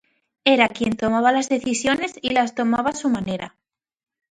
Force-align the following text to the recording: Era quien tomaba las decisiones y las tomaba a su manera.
Era 0.45 0.67
quien 0.67 0.97
tomaba 0.97 1.31
las 1.31 1.47
decisiones 1.47 2.15
y 2.23 2.31
las 2.31 2.55
tomaba 2.55 2.89
a 2.89 2.95
su 2.95 3.07
manera. 3.07 3.55